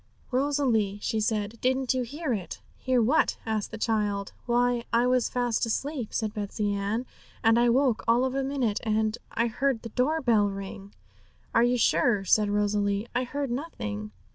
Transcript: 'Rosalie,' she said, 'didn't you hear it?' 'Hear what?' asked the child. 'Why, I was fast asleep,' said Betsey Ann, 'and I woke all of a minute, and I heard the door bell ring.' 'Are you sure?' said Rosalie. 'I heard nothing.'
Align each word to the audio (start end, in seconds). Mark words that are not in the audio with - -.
'Rosalie,' 0.31 0.97
she 0.99 1.19
said, 1.19 1.59
'didn't 1.61 1.93
you 1.93 2.01
hear 2.01 2.33
it?' 2.33 2.59
'Hear 2.79 3.03
what?' 3.03 3.37
asked 3.45 3.69
the 3.69 3.77
child. 3.77 4.31
'Why, 4.47 4.83
I 4.91 5.05
was 5.05 5.29
fast 5.29 5.63
asleep,' 5.67 6.11
said 6.11 6.33
Betsey 6.33 6.73
Ann, 6.73 7.05
'and 7.43 7.59
I 7.59 7.69
woke 7.69 8.03
all 8.07 8.25
of 8.25 8.33
a 8.33 8.43
minute, 8.43 8.79
and 8.81 9.15
I 9.31 9.45
heard 9.45 9.83
the 9.83 9.89
door 9.89 10.19
bell 10.19 10.49
ring.' 10.49 10.93
'Are 11.53 11.61
you 11.63 11.77
sure?' 11.77 12.25
said 12.25 12.49
Rosalie. 12.49 13.07
'I 13.13 13.23
heard 13.25 13.51
nothing.' 13.51 14.09